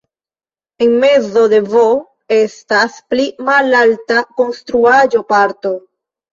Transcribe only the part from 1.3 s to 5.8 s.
de "V" estas pli malalta konstruaĵo-parto.